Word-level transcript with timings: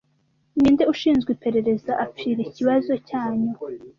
Ninde 0.59 0.83
ushinzwe 0.93 1.29
iperereza 1.35 1.91
apfira 2.05 2.39
Ikibazo 2.47 2.91
Cyanyuma 3.07 3.57